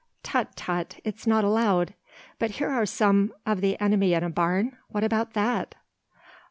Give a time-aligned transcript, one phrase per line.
[0.23, 1.93] "Tut, tut, it's not allowed.
[2.39, 4.75] But here are some of the enemy in a barn?
[4.87, 5.75] What about that?"